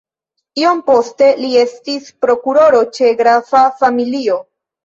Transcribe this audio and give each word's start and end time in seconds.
Iom 0.59 0.79
poste 0.87 1.27
li 1.41 1.51
estis 1.65 2.09
prokuroro 2.25 2.81
ĉe 2.97 3.15
grafa 3.23 3.63
familio. 3.83 4.43